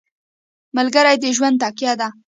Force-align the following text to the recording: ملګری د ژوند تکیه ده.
ملګری 0.77 1.15
د 1.23 1.25
ژوند 1.35 1.55
تکیه 1.63 1.93
ده. 2.01 2.07